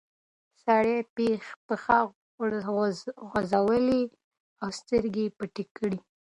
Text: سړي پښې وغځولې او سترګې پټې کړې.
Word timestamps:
سړي 0.63 0.97
پښې 1.67 1.99
وغځولې 3.29 4.03
او 4.61 4.69
سترګې 4.79 5.25
پټې 5.37 5.63
کړې. 5.75 5.99